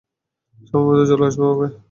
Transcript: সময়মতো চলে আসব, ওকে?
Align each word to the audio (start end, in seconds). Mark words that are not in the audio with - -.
সময়মতো 0.63 1.03
চলে 1.09 1.25
আসব, 1.27 1.41
ওকে? 1.45 1.67